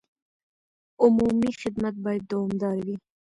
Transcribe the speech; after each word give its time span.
عمومي 1.03 1.51
خدمت 1.61 1.95
باید 2.03 2.23
دوامداره 2.31 2.81
وي. 2.87 2.95